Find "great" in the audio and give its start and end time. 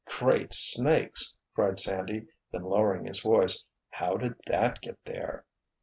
0.07-0.51